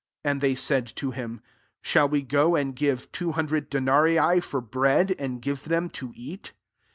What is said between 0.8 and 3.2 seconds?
to him," Shall we go and give